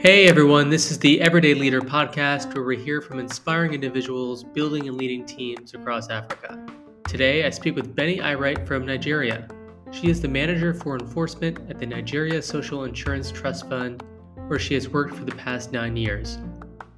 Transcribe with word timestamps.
Hey 0.00 0.26
everyone, 0.26 0.68
this 0.68 0.90
is 0.90 0.98
the 0.98 1.20
Everyday 1.20 1.54
Leader 1.54 1.80
podcast 1.80 2.52
where 2.52 2.64
we 2.64 2.76
hear 2.76 3.00
from 3.00 3.20
inspiring 3.20 3.72
individuals 3.72 4.42
building 4.42 4.88
and 4.88 4.96
leading 4.96 5.24
teams 5.24 5.74
across 5.74 6.10
Africa. 6.10 6.66
Today 7.06 7.46
I 7.46 7.50
speak 7.50 7.76
with 7.76 7.94
Benny 7.94 8.18
Ayerite 8.18 8.66
from 8.66 8.84
Nigeria. 8.84 9.46
She 9.92 10.10
is 10.10 10.20
the 10.20 10.26
manager 10.26 10.74
for 10.74 10.98
enforcement 10.98 11.60
at 11.70 11.78
the 11.78 11.86
Nigeria 11.86 12.42
Social 12.42 12.82
Insurance 12.82 13.30
Trust 13.30 13.68
Fund, 13.68 14.02
where 14.48 14.58
she 14.58 14.74
has 14.74 14.88
worked 14.88 15.14
for 15.14 15.24
the 15.24 15.36
past 15.36 15.70
nine 15.70 15.96
years. 15.96 16.38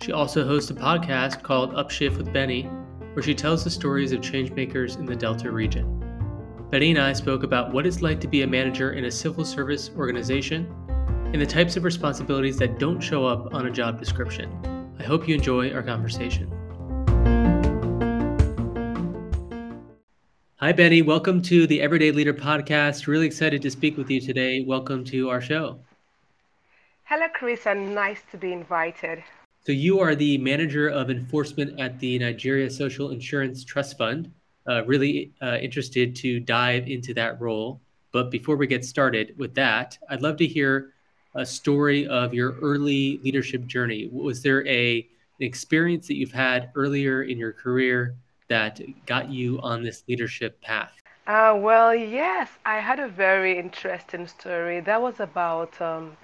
She 0.00 0.12
also 0.12 0.46
hosts 0.46 0.70
a 0.70 0.74
podcast 0.74 1.42
called 1.42 1.74
Upshift 1.74 2.16
with 2.16 2.32
Benny, 2.32 2.62
where 3.12 3.22
she 3.22 3.34
tells 3.34 3.64
the 3.64 3.70
stories 3.70 4.12
of 4.12 4.22
changemakers 4.22 4.96
in 4.96 5.04
the 5.04 5.14
Delta 5.14 5.50
region. 5.50 6.03
Benny 6.70 6.90
and 6.90 6.98
I 6.98 7.12
spoke 7.12 7.42
about 7.42 7.72
what 7.72 7.86
it's 7.86 8.00
like 8.00 8.20
to 8.20 8.26
be 8.26 8.42
a 8.42 8.46
manager 8.46 8.92
in 8.92 9.04
a 9.04 9.10
civil 9.10 9.44
service 9.44 9.90
organization 9.96 10.66
and 11.32 11.40
the 11.40 11.46
types 11.46 11.76
of 11.76 11.84
responsibilities 11.84 12.56
that 12.58 12.78
don't 12.78 13.00
show 13.00 13.26
up 13.26 13.54
on 13.54 13.66
a 13.66 13.70
job 13.70 14.00
description. 14.00 14.50
I 14.98 15.02
hope 15.02 15.28
you 15.28 15.34
enjoy 15.34 15.72
our 15.72 15.82
conversation. 15.82 16.50
Hi, 20.56 20.72
Benny. 20.72 21.02
Welcome 21.02 21.42
to 21.42 21.66
the 21.66 21.82
Everyday 21.82 22.10
Leader 22.10 22.32
podcast. 22.32 23.06
Really 23.06 23.26
excited 23.26 23.60
to 23.62 23.70
speak 23.70 23.98
with 23.98 24.10
you 24.10 24.20
today. 24.20 24.64
Welcome 24.66 25.04
to 25.04 25.28
our 25.28 25.42
show. 25.42 25.78
Hello, 27.04 27.26
Chris, 27.34 27.66
and 27.66 27.94
nice 27.94 28.22
to 28.30 28.38
be 28.38 28.52
invited. 28.52 29.22
So, 29.66 29.72
you 29.72 30.00
are 30.00 30.14
the 30.14 30.38
manager 30.38 30.88
of 30.88 31.10
enforcement 31.10 31.78
at 31.78 32.00
the 32.00 32.18
Nigeria 32.18 32.70
Social 32.70 33.10
Insurance 33.10 33.64
Trust 33.64 33.98
Fund. 33.98 34.32
Uh, 34.66 34.82
really 34.86 35.32
uh, 35.42 35.58
interested 35.60 36.16
to 36.16 36.40
dive 36.40 36.88
into 36.88 37.12
that 37.12 37.38
role. 37.40 37.80
But 38.12 38.30
before 38.30 38.56
we 38.56 38.66
get 38.66 38.84
started 38.84 39.34
with 39.36 39.54
that, 39.56 39.98
I'd 40.08 40.22
love 40.22 40.36
to 40.38 40.46
hear 40.46 40.94
a 41.34 41.44
story 41.44 42.06
of 42.06 42.32
your 42.32 42.52
early 42.62 43.20
leadership 43.22 43.66
journey. 43.66 44.08
Was 44.10 44.42
there 44.42 44.66
a 44.66 45.06
an 45.40 45.46
experience 45.46 46.06
that 46.06 46.14
you've 46.14 46.32
had 46.32 46.70
earlier 46.76 47.24
in 47.24 47.38
your 47.38 47.52
career 47.52 48.14
that 48.48 48.80
got 49.04 49.30
you 49.30 49.60
on 49.60 49.82
this 49.82 50.04
leadership 50.08 50.60
path? 50.60 50.92
Uh, 51.26 51.54
well, 51.56 51.94
yes, 51.94 52.50
I 52.64 52.78
had 52.78 53.00
a 53.00 53.08
very 53.08 53.58
interesting 53.58 54.28
story. 54.28 54.80
That 54.80 55.00
was 55.00 55.20
about, 55.20 55.80
um, 55.80 56.16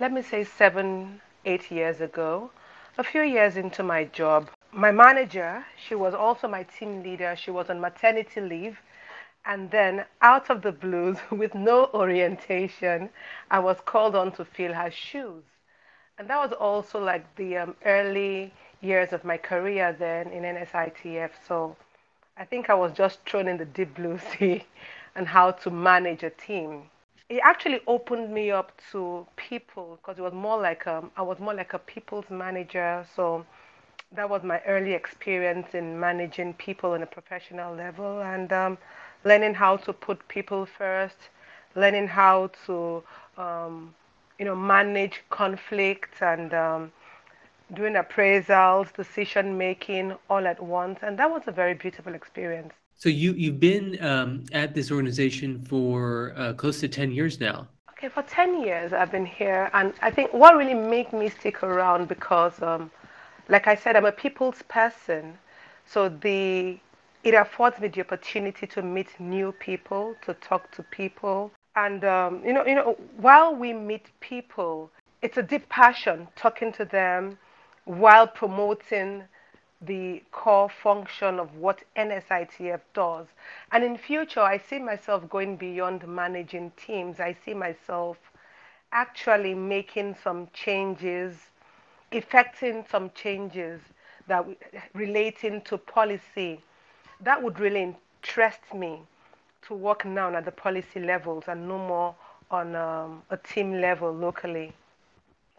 let 0.00 0.12
me 0.12 0.20
say, 0.20 0.44
seven, 0.44 1.20
eight 1.44 1.70
years 1.70 2.00
ago. 2.00 2.50
A 2.98 3.04
few 3.04 3.22
years 3.22 3.56
into 3.56 3.82
my 3.82 4.04
job, 4.04 4.50
my 4.72 4.92
manager, 4.92 5.64
she 5.76 5.94
was 5.94 6.14
also 6.14 6.48
my 6.48 6.62
team 6.64 7.02
leader. 7.02 7.34
She 7.36 7.50
was 7.50 7.70
on 7.70 7.80
maternity 7.80 8.40
leave. 8.40 8.78
And 9.44 9.70
then, 9.70 10.04
out 10.20 10.50
of 10.50 10.62
the 10.62 10.72
blues, 10.72 11.18
with 11.30 11.54
no 11.54 11.86
orientation, 11.94 13.10
I 13.50 13.60
was 13.60 13.78
called 13.84 14.14
on 14.14 14.32
to 14.32 14.44
fill 14.44 14.74
her 14.74 14.90
shoes. 14.90 15.44
And 16.18 16.28
that 16.28 16.38
was 16.38 16.52
also 16.52 17.02
like 17.02 17.24
the 17.36 17.58
um, 17.58 17.76
early 17.84 18.52
years 18.80 19.12
of 19.12 19.24
my 19.24 19.36
career 19.38 19.94
then 19.98 20.28
in 20.32 20.42
NSITF. 20.42 21.30
So 21.46 21.76
I 22.36 22.44
think 22.44 22.70
I 22.70 22.74
was 22.74 22.92
just 22.92 23.20
thrown 23.28 23.48
in 23.48 23.56
the 23.56 23.64
deep 23.64 23.94
blue 23.94 24.18
sea 24.32 24.64
and 25.14 25.26
how 25.28 25.52
to 25.52 25.70
manage 25.70 26.22
a 26.24 26.30
team. 26.30 26.82
It 27.28 27.40
actually 27.44 27.80
opened 27.86 28.32
me 28.32 28.50
up 28.50 28.72
to 28.92 29.26
people 29.36 29.98
because 30.00 30.18
it 30.18 30.22
was 30.22 30.32
more 30.32 30.60
like 30.60 30.86
um, 30.86 31.10
I 31.16 31.22
was 31.22 31.38
more 31.38 31.54
like 31.54 31.74
a 31.74 31.78
people's 31.78 32.28
manager. 32.30 33.06
So 33.14 33.46
that 34.12 34.28
was 34.28 34.42
my 34.42 34.60
early 34.66 34.92
experience 34.94 35.74
in 35.74 35.98
managing 35.98 36.54
people 36.54 36.92
on 36.92 37.02
a 37.02 37.06
professional 37.06 37.74
level. 37.74 38.20
And 38.22 38.52
um, 38.52 38.78
learning 39.24 39.54
how 39.54 39.76
to 39.78 39.92
put 39.92 40.26
people 40.28 40.66
first, 40.66 41.16
learning 41.74 42.08
how 42.08 42.50
to 42.66 43.02
um, 43.36 43.94
you 44.38 44.44
know 44.44 44.56
manage 44.56 45.22
conflict 45.30 46.22
and 46.22 46.54
um, 46.54 46.92
doing 47.74 47.94
appraisals, 47.94 48.92
decision 48.94 49.58
making 49.58 50.14
all 50.30 50.46
at 50.46 50.62
once, 50.62 51.00
and 51.02 51.18
that 51.18 51.30
was 51.30 51.42
a 51.46 51.52
very 51.52 51.74
beautiful 51.74 52.14
experience. 52.14 52.72
So 52.96 53.08
you 53.08 53.32
you've 53.32 53.60
been 53.60 54.02
um, 54.02 54.44
at 54.52 54.74
this 54.74 54.90
organization 54.90 55.60
for 55.64 56.32
uh, 56.36 56.52
close 56.54 56.80
to 56.80 56.88
ten 56.88 57.10
years 57.10 57.40
now. 57.40 57.68
Okay, 57.92 58.08
for 58.08 58.22
ten 58.22 58.62
years 58.64 58.92
I've 58.92 59.10
been 59.10 59.26
here, 59.26 59.70
and 59.74 59.92
I 60.02 60.10
think 60.10 60.32
what 60.32 60.56
really 60.56 60.74
made 60.74 61.12
me 61.12 61.28
stick 61.28 61.62
around 61.62 62.08
because, 62.08 62.60
um, 62.62 62.90
like 63.48 63.66
I 63.66 63.74
said, 63.74 63.96
I'm 63.96 64.04
a 64.04 64.12
people's 64.12 64.62
person, 64.68 65.38
so 65.86 66.08
the 66.08 66.78
it 67.24 67.34
affords 67.34 67.80
me 67.80 67.88
the 67.88 68.00
opportunity 68.00 68.66
to 68.68 68.82
meet 68.82 69.18
new 69.18 69.52
people, 69.52 70.14
to 70.22 70.34
talk 70.34 70.70
to 70.72 70.82
people. 70.84 71.50
And 71.76 72.04
um, 72.04 72.42
you 72.44 72.52
know, 72.52 72.64
you 72.66 72.74
know, 72.74 72.96
while 73.16 73.54
we 73.54 73.72
meet 73.72 74.10
people, 74.20 74.90
it's 75.22 75.36
a 75.36 75.42
deep 75.42 75.68
passion 75.68 76.28
talking 76.36 76.72
to 76.72 76.84
them 76.84 77.38
while 77.84 78.26
promoting 78.26 79.24
the 79.80 80.22
core 80.32 80.68
function 80.68 81.38
of 81.38 81.54
what 81.56 81.82
NSITF 81.96 82.80
does. 82.94 83.28
And 83.72 83.84
in 83.84 83.96
future, 83.96 84.40
I 84.40 84.58
see 84.58 84.78
myself 84.78 85.28
going 85.28 85.56
beyond 85.56 86.06
managing 86.06 86.72
teams. 86.76 87.20
I 87.20 87.36
see 87.44 87.54
myself 87.54 88.18
actually 88.92 89.54
making 89.54 90.16
some 90.22 90.48
changes, 90.52 91.50
effecting 92.12 92.84
some 92.90 93.10
changes 93.14 93.80
that 94.26 94.46
relating 94.94 95.60
to 95.62 95.78
policy 95.78 96.60
that 97.20 97.42
would 97.42 97.58
really 97.58 97.94
interest 98.22 98.60
me 98.74 99.00
to 99.62 99.74
work 99.74 100.04
now 100.04 100.34
at 100.34 100.44
the 100.44 100.52
policy 100.52 101.00
levels 101.00 101.44
and 101.48 101.66
no 101.66 101.78
more 101.78 102.14
on 102.50 102.74
um, 102.76 103.22
a 103.30 103.36
team 103.36 103.80
level 103.80 104.12
locally. 104.12 104.72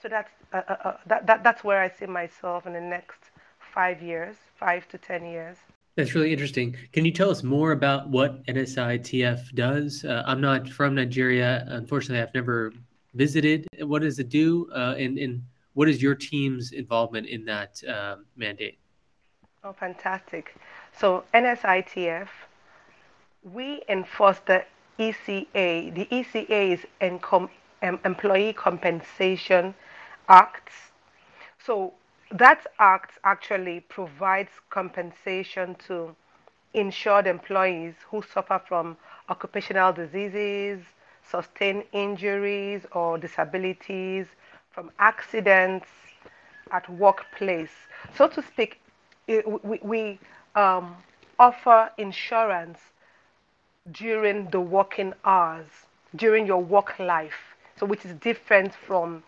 So 0.01 0.07
that's 0.07 0.31
uh, 0.53 0.61
uh, 0.67 0.75
uh, 0.83 0.97
that, 1.07 1.27
that 1.27 1.43
that's 1.43 1.63
where 1.63 1.81
I 1.81 1.89
see 1.89 2.05
myself 2.05 2.65
in 2.65 2.73
the 2.73 2.81
next 2.81 3.19
five 3.73 4.01
years, 4.01 4.35
five 4.55 4.87
to 4.89 4.97
ten 4.97 5.25
years. 5.25 5.57
That's 5.95 6.15
really 6.15 6.31
interesting. 6.31 6.77
Can 6.93 7.03
you 7.03 7.11
tell 7.11 7.29
us 7.29 7.43
more 7.43 7.73
about 7.73 8.07
what 8.07 8.45
NSITF 8.45 9.53
does? 9.53 10.05
Uh, 10.05 10.23
I'm 10.25 10.39
not 10.39 10.69
from 10.69 10.95
Nigeria. 10.95 11.65
Unfortunately, 11.67 12.21
I've 12.21 12.33
never 12.33 12.71
visited. 13.13 13.67
What 13.81 14.03
does 14.03 14.17
it 14.17 14.29
do? 14.29 14.69
Uh, 14.73 14.95
and, 14.97 15.17
and 15.17 15.41
what 15.79 15.87
is 15.87 16.03
your 16.03 16.13
team's 16.13 16.73
involvement 16.73 17.25
in 17.25 17.45
that 17.45 17.81
uh, 17.87 18.17
mandate? 18.35 18.77
Oh, 19.63 19.71
fantastic. 19.71 20.53
So 20.91 21.23
NSITF, 21.33 22.27
we 23.53 23.81
enforce 23.87 24.39
the 24.45 24.65
ECA. 24.99 25.95
The 25.95 26.05
ECA 26.11 26.73
is 26.73 26.81
Encom 26.99 27.47
Employee 27.81 28.51
Compensation 28.51 29.73
Act. 30.27 30.73
So 31.65 31.93
that 32.29 32.67
act 32.79 33.17
actually 33.23 33.79
provides 33.79 34.51
compensation 34.69 35.77
to 35.87 36.13
insured 36.73 37.25
employees 37.25 37.93
who 38.11 38.21
suffer 38.21 38.61
from 38.67 38.97
occupational 39.29 39.93
diseases, 39.93 40.81
sustained 41.23 41.85
injuries 41.93 42.85
or 42.91 43.17
disabilities, 43.17 44.27
from 44.79 44.91
accidents 44.99 45.87
at 46.71 46.89
workplace. 46.89 47.75
So 48.15 48.29
to 48.29 48.41
speak, 48.41 48.79
we, 49.27 49.77
we 49.83 50.19
um, 50.55 50.95
offer 51.37 51.91
insurance 51.97 52.79
during 53.91 54.49
the 54.51 54.61
working 54.61 55.13
hours, 55.25 55.67
during 56.15 56.47
your 56.47 56.63
work 56.63 56.97
life, 56.97 57.57
so 57.77 57.85
which 57.85 58.05
is 58.05 58.13
different 58.21 58.73
from 58.73 59.21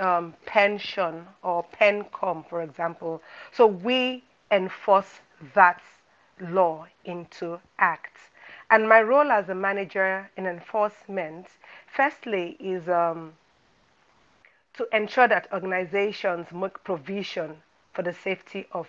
um, 0.00 0.34
pension 0.44 1.24
or 1.44 1.64
PENCOM, 1.80 2.48
for 2.48 2.62
example. 2.62 3.22
So 3.52 3.64
we 3.64 4.24
enforce 4.50 5.20
that 5.54 5.80
law 6.40 6.84
into 7.04 7.60
act. 7.78 8.16
And 8.72 8.88
my 8.88 9.02
role 9.02 9.30
as 9.30 9.48
a 9.50 9.54
manager 9.54 10.28
in 10.36 10.46
enforcement, 10.46 11.46
firstly, 11.94 12.56
is 12.58 12.88
um, 12.88 13.34
to 14.76 14.86
ensure 14.96 15.28
that 15.28 15.48
organizations 15.52 16.46
make 16.52 16.82
provision 16.84 17.56
for 17.92 18.02
the 18.02 18.12
safety 18.12 18.66
of 18.72 18.88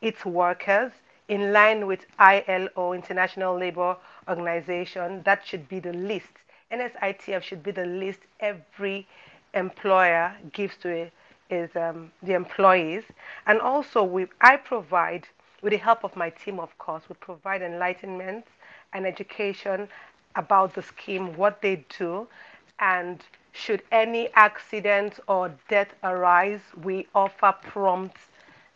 its 0.00 0.24
workers 0.24 0.92
in 1.28 1.52
line 1.52 1.86
with 1.86 2.06
ILO, 2.18 2.92
International 2.92 3.56
Labour 3.58 3.96
Organization. 4.28 5.22
That 5.24 5.46
should 5.46 5.68
be 5.68 5.80
the 5.80 5.92
list. 5.92 6.28
NSITF 6.70 7.42
should 7.42 7.62
be 7.62 7.70
the 7.70 7.86
list 7.86 8.20
every 8.40 9.06
employer 9.54 10.34
gives 10.52 10.76
to 10.78 11.10
is 11.50 11.70
um, 11.76 12.10
the 12.22 12.34
employees. 12.34 13.04
And 13.46 13.60
also, 13.60 14.02
we, 14.02 14.26
I 14.40 14.56
provide, 14.56 15.28
with 15.62 15.72
the 15.72 15.78
help 15.78 16.04
of 16.04 16.16
my 16.16 16.30
team, 16.30 16.58
of 16.58 16.76
course, 16.78 17.04
we 17.08 17.14
provide 17.16 17.62
enlightenment 17.62 18.46
and 18.92 19.06
education 19.06 19.88
about 20.36 20.74
the 20.74 20.82
scheme, 20.82 21.36
what 21.36 21.62
they 21.62 21.84
do, 21.98 22.26
and 22.78 23.22
should 23.54 23.82
any 23.90 24.28
accident 24.34 25.20
or 25.28 25.54
death 25.68 25.94
arise, 26.04 26.60
we 26.82 27.08
offer 27.14 27.54
prompt 27.62 28.18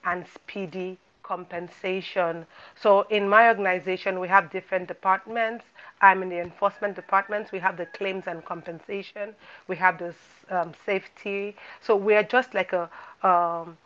and 0.04 0.26
speedy 0.26 0.98
compensation. 1.22 2.46
So 2.80 3.02
in 3.10 3.28
my 3.28 3.48
organization, 3.48 4.20
we 4.20 4.28
have 4.28 4.50
different 4.50 4.88
departments. 4.88 5.66
I'm 6.00 6.22
in 6.22 6.30
the 6.30 6.40
enforcement 6.40 6.96
department. 6.96 7.52
We 7.52 7.58
have 7.58 7.76
the 7.76 7.86
claims 7.86 8.24
and 8.26 8.44
compensation. 8.44 9.34
We 9.66 9.76
have 9.76 9.98
the 9.98 10.14
um, 10.50 10.72
safety. 10.86 11.56
So 11.82 11.96
we 11.96 12.14
are 12.14 12.22
just 12.22 12.54
like 12.54 12.72
a, 12.72 12.88
um, 13.22 13.76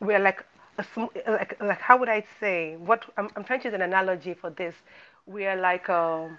we 0.00 0.14
are 0.14 0.20
like 0.20 0.44
a, 0.78 0.86
like, 1.30 1.60
like 1.60 1.80
how 1.80 1.98
would 1.98 2.08
I 2.08 2.24
say? 2.40 2.76
What 2.76 3.04
I'm, 3.18 3.28
I'm 3.36 3.44
trying 3.44 3.60
to 3.62 3.68
use 3.68 3.74
an 3.74 3.82
analogy 3.82 4.34
for 4.34 4.50
this. 4.50 4.74
We 5.26 5.46
are 5.46 5.56
like 5.56 5.88
a, 5.88 5.94
um, 6.02 6.38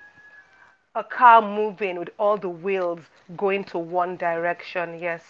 a 0.99 1.03
car 1.03 1.41
moving 1.41 1.97
with 1.97 2.09
all 2.19 2.37
the 2.37 2.49
wheels 2.49 2.99
going 3.37 3.63
to 3.63 3.77
one 3.79 4.17
direction. 4.17 4.99
Yes. 4.99 5.23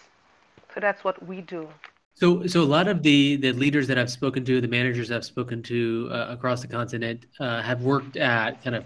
So 0.74 0.80
that's 0.80 1.04
what 1.04 1.18
we 1.26 1.42
do. 1.42 1.70
So, 2.16 2.46
so 2.48 2.62
a 2.62 2.72
lot 2.78 2.88
of 2.88 3.02
the 3.02 3.38
the 3.38 3.54
leaders 3.54 3.88
that 3.88 3.98
I've 3.98 4.12
spoken 4.12 4.44
to, 4.46 4.60
the 4.60 4.68
managers 4.68 5.10
I've 5.12 5.30
spoken 5.36 5.64
to 5.64 6.10
uh, 6.12 6.36
across 6.36 6.62
the 6.62 6.68
continent, 6.68 7.28
uh, 7.40 7.62
have 7.62 7.82
worked 7.82 8.18
at 8.18 8.62
kind 8.64 8.76
of 8.76 8.84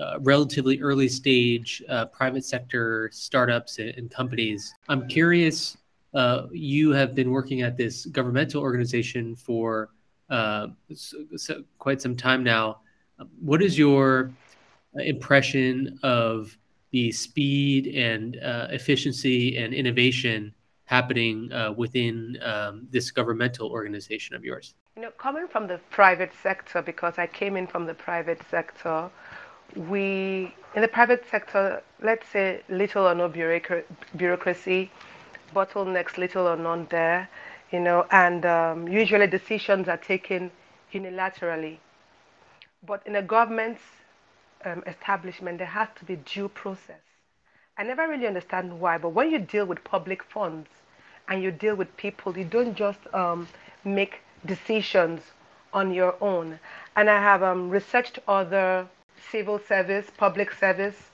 uh, 0.00 0.20
relatively 0.20 0.80
early 0.80 1.08
stage 1.08 1.82
uh, 1.88 2.04
private 2.06 2.44
sector 2.44 3.10
startups 3.12 3.78
and, 3.78 3.90
and 3.98 4.10
companies. 4.10 4.74
I'm 4.88 5.08
curious. 5.08 5.76
Uh, 6.14 6.46
you 6.52 6.90
have 6.92 7.14
been 7.14 7.30
working 7.30 7.62
at 7.62 7.76
this 7.76 8.06
governmental 8.06 8.62
organization 8.62 9.34
for 9.34 9.90
uh, 10.30 10.68
so, 10.94 11.16
so 11.36 11.64
quite 11.78 12.00
some 12.00 12.14
time 12.14 12.44
now. 12.44 12.80
What 13.40 13.60
is 13.62 13.76
your 13.76 14.30
impression 15.06 15.98
of 16.02 16.56
the 16.90 17.12
speed 17.12 17.88
and 17.94 18.36
efficiency 18.70 19.56
and 19.58 19.74
innovation 19.74 20.54
happening 20.88 21.52
uh, 21.52 21.70
within 21.72 22.38
um, 22.42 22.88
this 22.90 23.10
governmental 23.10 23.68
organization 23.70 24.34
of 24.34 24.42
yours? 24.42 24.74
You 24.96 25.02
know, 25.02 25.10
coming 25.10 25.46
from 25.46 25.66
the 25.66 25.78
private 25.90 26.32
sector, 26.42 26.80
because 26.80 27.18
I 27.18 27.26
came 27.26 27.58
in 27.58 27.66
from 27.66 27.84
the 27.84 27.92
private 27.92 28.40
sector, 28.50 29.10
we, 29.76 30.54
in 30.74 30.80
the 30.80 30.88
private 30.88 31.24
sector, 31.30 31.82
let's 32.02 32.26
say 32.28 32.62
little 32.70 33.06
or 33.06 33.14
no 33.14 33.28
bureaucracy, 33.28 34.90
bottlenecks 35.54 36.16
little 36.16 36.48
or 36.48 36.56
none 36.56 36.86
there, 36.90 37.28
you 37.70 37.80
know, 37.80 38.06
and 38.10 38.46
um, 38.46 38.88
usually 38.88 39.26
decisions 39.26 39.88
are 39.88 39.98
taken 39.98 40.50
unilaterally. 40.94 41.76
But 42.86 43.02
in 43.06 43.16
a 43.16 43.22
government 43.22 43.78
um, 44.64 44.82
establishment, 44.86 45.58
there 45.58 45.66
has 45.66 45.88
to 45.98 46.04
be 46.04 46.16
due 46.16 46.48
process. 46.48 47.00
I 47.76 47.84
never 47.84 48.08
really 48.08 48.26
understand 48.26 48.80
why, 48.80 48.98
but 48.98 49.10
when 49.10 49.30
you 49.30 49.38
deal 49.38 49.64
with 49.64 49.84
public 49.84 50.22
funds 50.24 50.68
and 51.28 51.42
you 51.42 51.52
deal 51.52 51.76
with 51.76 51.96
people, 51.96 52.36
you 52.36 52.44
don't 52.44 52.74
just 52.74 52.98
um, 53.14 53.46
make 53.84 54.20
decisions 54.44 55.20
on 55.72 55.92
your 55.92 56.16
own. 56.20 56.58
And 56.96 57.08
I 57.08 57.20
have 57.20 57.42
um, 57.42 57.70
researched 57.70 58.18
other 58.26 58.88
civil 59.30 59.58
service, 59.58 60.10
public 60.16 60.52
service, 60.52 61.10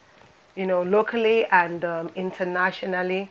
you 0.54 0.66
know, 0.66 0.82
locally 0.82 1.44
and 1.46 1.84
um, 1.84 2.10
internationally. 2.14 3.30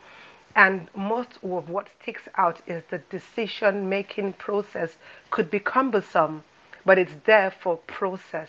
And 0.54 0.88
most 0.94 1.38
of 1.42 1.68
what 1.68 1.88
sticks 2.00 2.22
out 2.36 2.60
is 2.66 2.84
the 2.90 2.98
decision 3.10 3.88
making 3.88 4.34
process 4.34 4.90
could 5.30 5.50
be 5.50 5.58
cumbersome, 5.58 6.44
but 6.84 6.98
it's 6.98 7.14
there 7.24 7.50
for 7.50 7.78
process 7.78 8.48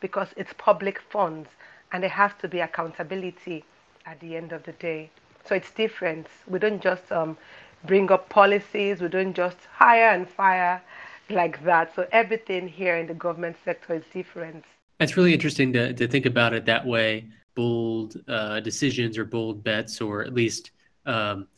because 0.00 0.28
it's 0.36 0.52
public 0.58 1.00
funds 1.00 1.48
and 1.92 2.02
there 2.02 2.10
has 2.10 2.32
to 2.40 2.48
be 2.48 2.60
accountability 2.60 3.64
at 4.06 4.20
the 4.20 4.36
end 4.36 4.52
of 4.52 4.62
the 4.64 4.72
day. 4.72 5.10
So 5.46 5.54
it's 5.54 5.70
different. 5.70 6.26
We 6.46 6.58
don't 6.58 6.82
just 6.82 7.10
um, 7.10 7.36
bring 7.84 8.10
up 8.10 8.28
policies, 8.28 9.00
we 9.00 9.08
don't 9.08 9.34
just 9.34 9.58
hire 9.72 10.10
and 10.10 10.28
fire 10.28 10.82
like 11.30 11.62
that. 11.64 11.94
So 11.94 12.06
everything 12.12 12.68
here 12.68 12.96
in 12.96 13.06
the 13.06 13.14
government 13.14 13.56
sector 13.64 13.94
is 13.94 14.04
different. 14.12 14.64
It's 15.00 15.16
really 15.16 15.32
interesting 15.32 15.72
to, 15.74 15.92
to 15.92 16.08
think 16.08 16.26
about 16.26 16.54
it 16.54 16.66
that 16.66 16.86
way 16.86 17.28
bold 17.54 18.16
uh, 18.28 18.60
decisions 18.60 19.18
or 19.18 19.24
bold 19.24 19.64
bets, 19.64 20.00
or 20.00 20.22
at 20.22 20.32
least 20.32 20.70
um, 21.06 21.48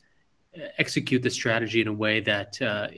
execute 0.79 1.23
the 1.23 1.29
strategy 1.29 1.83
in 1.83 1.89
a 1.89 1.93
way 1.93 2.21
that 2.21 2.61
uh, 2.63 2.89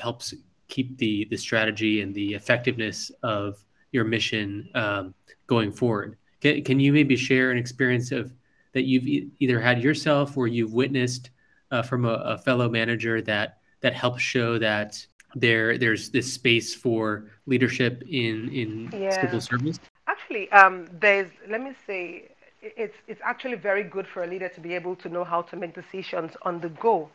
helps 0.00 0.32
keep 0.68 0.96
the, 0.98 1.26
the 1.28 1.36
strategy 1.36 2.02
and 2.02 2.14
the 2.14 2.34
effectiveness 2.34 3.10
of 3.24 3.64
your 3.92 4.04
mission 4.04 4.68
um, 4.74 5.14
going 5.46 5.70
forward. 5.70 6.16
Can, 6.40 6.64
can 6.64 6.80
you 6.80 6.92
maybe 6.92 7.16
share 7.16 7.50
an 7.50 7.58
experience 7.58 8.10
of 8.10 8.32
that 8.72 8.84
you've 8.84 9.06
e- 9.06 9.28
either 9.38 9.60
had 9.60 9.82
yourself 9.82 10.36
or 10.36 10.48
you've 10.48 10.72
witnessed 10.72 11.30
uh, 11.70 11.82
from 11.82 12.04
a, 12.04 12.14
a, 12.14 12.38
fellow 12.38 12.68
manager 12.68 13.22
that 13.22 13.58
that 13.80 13.94
helps 13.94 14.22
show 14.22 14.58
that 14.58 15.06
there 15.34 15.78
there's 15.78 16.10
this 16.10 16.32
space 16.32 16.74
for 16.74 17.30
leadership 17.46 18.02
in 18.08 18.48
in 18.50 18.90
yeah. 18.92 19.20
civil 19.20 19.40
service? 19.40 19.78
Actually, 20.06 20.50
um, 20.52 20.86
there's 21.00 21.30
let 21.48 21.62
me 21.62 21.72
say 21.86 22.24
it's 22.62 22.96
it's 23.06 23.20
actually 23.24 23.56
very 23.56 23.84
good 23.84 24.06
for 24.06 24.24
a 24.24 24.26
leader 24.26 24.48
to 24.48 24.60
be 24.60 24.74
able 24.74 24.96
to 24.96 25.08
know 25.08 25.24
how 25.24 25.42
to 25.42 25.56
make 25.56 25.74
decisions 25.74 26.32
on 26.42 26.60
the 26.60 26.68
go, 26.68 27.08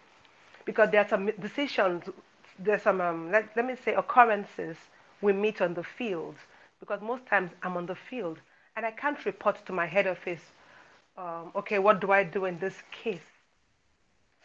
because 0.66 0.90
there 0.92 1.02
are 1.02 1.10
some 1.10 1.30
decisions. 1.40 2.04
There's 2.60 2.82
some 2.82 3.02
um, 3.02 3.32
let, 3.32 3.56
let 3.56 3.66
me 3.66 3.76
say 3.86 3.94
occurrences 3.94 4.78
we 5.22 5.32
meet 5.34 5.62
on 5.62 5.74
the 5.76 5.84
field 5.84 6.36
because 6.80 7.02
most 7.02 7.26
times 7.26 7.52
I'm 7.64 7.78
on 7.78 7.86
the 7.86 7.96
field 7.96 8.40
and 8.76 8.86
I 8.86 8.92
can't 8.92 9.24
report 9.26 9.66
to 9.66 9.74
my 9.74 9.86
head 9.86 10.08
office 10.08 10.42
um, 11.18 11.52
okay, 11.56 11.80
what 11.80 12.00
do 12.00 12.12
I 12.12 12.24
do 12.24 12.46
in 12.46 12.60
this 12.60 12.76
case? 12.92 13.20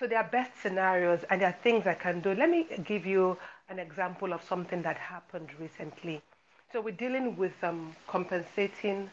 So 0.00 0.06
there 0.06 0.18
are 0.18 0.28
best 0.32 0.50
scenarios 0.62 1.20
and 1.30 1.40
there 1.40 1.48
are 1.48 1.58
things 1.62 1.86
I 1.86 1.94
can 1.94 2.20
do. 2.20 2.34
Let 2.34 2.50
me 2.50 2.66
give 2.84 3.04
you 3.04 3.36
an 3.68 3.78
example 3.78 4.32
of 4.32 4.42
something 4.42 4.82
that 4.82 4.96
happened 4.96 5.48
recently. 5.60 6.22
So 6.72 6.80
we're 6.80 6.92
dealing 6.92 7.36
with 7.36 7.52
um, 7.62 7.94
compensating 8.08 9.10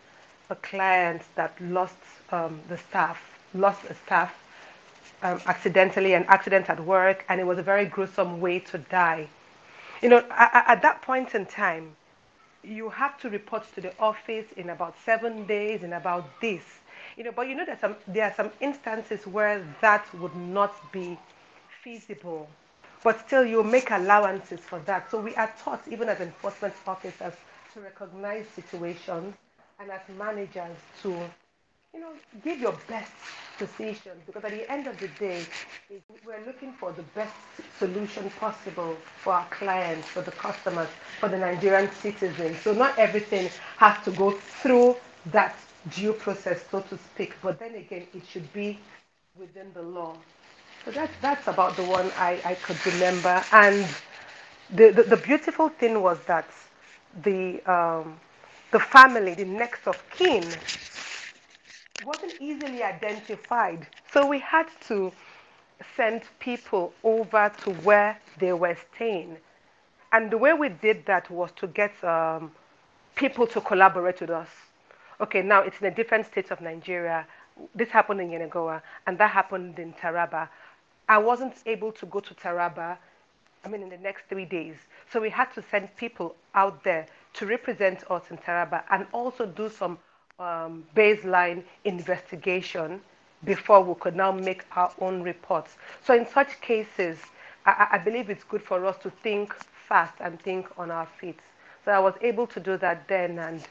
a 0.50 0.56
client 0.56 1.22
that 1.36 1.54
lost 1.62 1.98
um, 2.32 2.62
the 2.70 2.78
staff, 2.78 3.22
lost 3.54 3.84
a 3.90 3.94
staff 3.94 4.34
um, 5.22 5.42
accidentally, 5.46 6.14
an 6.14 6.24
accident 6.30 6.70
at 6.70 6.80
work, 6.80 7.26
and 7.28 7.42
it 7.42 7.46
was 7.46 7.58
a 7.58 7.64
very 7.64 7.86
gruesome 7.86 8.40
way 8.40 8.60
to 8.60 8.78
die. 8.78 9.28
You 10.02 10.08
know, 10.08 10.24
at, 10.32 10.64
at 10.66 10.82
that 10.82 11.02
point 11.02 11.36
in 11.36 11.46
time, 11.46 11.98
you 12.64 12.90
have 12.90 13.20
to 13.22 13.30
report 13.30 13.64
to 13.76 13.82
the 13.82 13.98
office 14.00 14.46
in 14.58 14.70
about 14.70 14.96
seven 15.06 15.46
days, 15.46 15.84
in 15.84 15.94
about 15.94 16.26
this 16.42 16.64
you 17.18 17.24
know, 17.24 17.32
but 17.36 17.48
you 17.48 17.56
know 17.56 17.66
that 17.66 17.82
some, 17.82 17.96
there 18.08 18.26
are 18.26 18.34
some 18.36 18.52
instances 18.62 19.26
where 19.28 19.66
that 19.82 20.06
would 20.20 20.36
not 20.36 20.92
be 20.92 21.18
feasible. 21.84 22.48
But 23.04 23.26
still, 23.26 23.46
you 23.46 23.64
make 23.64 23.92
allowances 23.92 24.60
for 24.60 24.80
that. 24.80 25.10
So 25.10 25.20
we 25.22 25.36
are 25.36 25.52
taught, 25.64 25.82
even 25.90 26.10
as 26.10 26.20
enforcement 26.20 26.74
officers, 26.86 27.34
to 27.74 27.80
recognize 27.82 28.46
situations 28.56 29.36
and 29.80 29.92
as 29.92 30.02
managers 30.18 30.76
to, 31.04 31.30
you 31.94 32.00
know, 32.02 32.12
give 32.44 32.60
your 32.60 32.78
best 32.88 33.12
decision. 33.60 34.14
Because 34.26 34.46
at 34.46 34.52
the 34.52 34.72
end 34.72 34.88
of 34.88 35.00
the 35.00 35.08
day, 35.20 35.44
we're 36.26 36.46
looking 36.46 36.74
for 36.74 36.92
the 36.94 37.04
best 37.16 37.34
solution 37.80 38.30
possible 38.40 38.98
for 39.24 39.34
our 39.34 39.48
clients, 39.50 40.08
for 40.08 40.22
the 40.22 40.32
customers, 40.32 40.90
for 41.20 41.30
the 41.30 41.38
Nigerian 41.38 41.92
citizens. 42.02 42.58
So 42.64 42.74
not 42.74 42.98
everything 43.00 43.50
has 43.78 44.04
to 44.06 44.12
go 44.12 44.32
through 44.32 44.98
that 45.28 45.58
due 45.96 46.14
process, 46.14 46.62
so 46.72 46.82
to 46.82 46.98
speak. 46.98 47.34
But 47.42 47.60
then 47.60 47.76
again, 47.76 48.08
it 48.14 48.24
should 48.28 48.52
be 48.54 48.80
within 49.40 49.72
the 49.74 49.82
law. 49.84 50.16
So 50.86 50.92
that's 50.92 51.14
that's 51.22 51.48
about 51.48 51.76
the 51.78 51.84
one 51.84 52.12
I, 52.18 52.42
I 52.46 52.56
could 52.56 52.84
remember. 52.86 53.44
And 53.52 53.88
the, 54.72 54.92
the, 54.92 55.04
the 55.04 55.18
beautiful 55.18 55.70
thing 55.70 56.02
was 56.02 56.20
that 56.28 56.48
the 57.24 57.62
um, 57.72 58.20
the 58.72 58.80
family, 58.80 59.34
the 59.36 59.46
next 59.46 59.88
of 59.88 60.02
kin, 60.12 60.44
wasn't 62.06 62.34
easily 62.40 62.84
identified. 62.84 63.88
So 64.12 64.26
we 64.26 64.40
had 64.40 64.68
to 64.88 65.12
send 65.96 66.24
people 66.40 66.94
over 67.04 67.52
to 67.64 67.72
where 67.72 68.20
they 68.40 68.54
were 68.54 68.78
staying. 68.96 69.38
And 70.12 70.32
the 70.32 70.38
way 70.38 70.54
we 70.54 70.70
did 70.70 71.06
that 71.06 71.30
was 71.30 71.52
to 71.58 71.68
get 71.68 72.04
um, 72.04 72.52
people 73.16 73.46
to 73.48 73.62
collaborate 73.62 74.22
with 74.22 74.30
us 74.32 74.50
okay, 75.22 75.42
now 75.42 75.62
it's 75.62 75.80
in 75.82 75.88
a 75.88 75.92
different 75.92 76.26
state 76.26 76.52
of 76.52 76.62
Nigeria. 76.62 77.26
This 77.76 77.90
happened 77.90 78.22
in 78.22 78.30
Yenagoa, 78.30 78.82
and 79.06 79.18
that 79.18 79.32
happened 79.32 79.80
in 79.80 79.94
Taraba. 79.94 80.48
I 81.08 81.18
wasn't 81.18 81.56
able 81.66 81.92
to 81.94 82.06
go 82.06 82.20
to 82.20 82.34
Taraba, 82.34 82.98
I 83.66 83.68
mean, 83.68 83.82
in 83.82 83.90
the 83.90 83.98
next 83.98 84.26
three 84.30 84.46
days. 84.46 84.76
So 85.12 85.20
we 85.20 85.30
had 85.30 85.54
to 85.56 85.64
send 85.70 85.94
people 85.98 86.36
out 86.56 86.84
there 86.84 87.06
to 87.34 87.46
represent 87.46 88.10
us 88.10 88.24
in 88.30 88.38
Taraba 88.38 88.84
and 88.90 89.06
also 89.12 89.46
do 89.46 89.70
some 89.70 89.98
um, 90.40 90.86
baseline 90.96 91.64
investigation 91.84 93.02
before 93.44 93.82
we 93.84 93.94
could 93.96 94.16
now 94.16 94.32
make 94.32 94.64
our 94.76 94.92
own 95.00 95.22
reports. 95.22 95.78
So 96.06 96.14
in 96.14 96.28
such 96.28 96.60
cases, 96.62 97.18
I, 97.66 97.88
I 97.92 97.98
believe 97.98 98.30
it's 98.30 98.44
good 98.44 98.62
for 98.62 98.86
us 98.86 98.98
to 99.04 99.10
think 99.24 99.54
fast 99.88 100.14
and 100.20 100.40
think 100.42 100.68
on 100.78 100.92
our 100.92 101.08
feet. 101.20 101.40
So 101.86 101.92
I 101.92 102.00
was 102.00 102.14
able 102.22 102.48
to 102.48 102.60
do 102.60 102.78
that 102.78 103.08
then, 103.08 103.40
and 103.40 103.64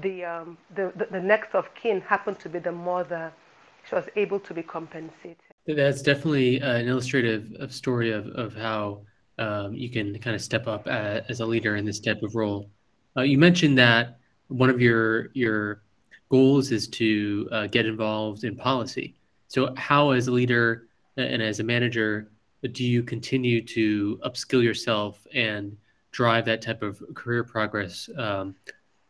the, 0.00 0.24
um, 0.24 0.58
the, 0.74 0.92
the, 0.96 1.06
the, 1.10 1.20
next 1.20 1.54
of 1.54 1.72
kin 1.74 2.00
happened 2.00 2.38
to 2.40 2.48
be 2.48 2.58
the 2.58 2.72
mother. 2.72 3.32
She 3.88 3.94
was 3.94 4.06
able 4.16 4.40
to 4.40 4.54
be 4.54 4.62
compensated. 4.62 5.36
That's 5.66 6.02
definitely 6.02 6.60
an 6.60 6.88
illustrative 6.88 7.72
story 7.72 8.10
of, 8.12 8.26
of 8.28 8.54
how 8.54 9.02
um, 9.38 9.74
you 9.74 9.90
can 9.90 10.18
kind 10.18 10.34
of 10.34 10.42
step 10.42 10.66
up 10.66 10.86
as, 10.86 11.22
as, 11.28 11.40
a 11.40 11.46
leader 11.46 11.76
in 11.76 11.84
this 11.84 12.00
type 12.00 12.22
of 12.22 12.34
role. 12.34 12.70
Uh, 13.16 13.22
you 13.22 13.38
mentioned 13.38 13.78
that 13.78 14.18
one 14.48 14.68
of 14.68 14.80
your 14.80 15.30
your 15.32 15.82
goals 16.30 16.70
is 16.70 16.88
to 16.88 17.48
uh, 17.52 17.66
get 17.66 17.86
involved 17.86 18.44
in 18.44 18.56
policy. 18.56 19.14
So, 19.48 19.74
how, 19.76 20.10
as 20.10 20.28
a 20.28 20.32
leader 20.32 20.86
and 21.16 21.42
as 21.42 21.60
a 21.60 21.64
manager, 21.64 22.30
do 22.72 22.84
you 22.84 23.02
continue 23.02 23.62
to 23.66 24.20
upskill 24.24 24.62
yourself 24.62 25.26
and 25.34 25.76
drive 26.12 26.44
that 26.46 26.62
type 26.62 26.82
of 26.82 27.02
career 27.14 27.44
progress 27.44 28.08
um, 28.16 28.54